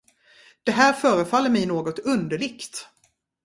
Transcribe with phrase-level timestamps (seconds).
[0.63, 2.89] Det här förefaller mig något underligt.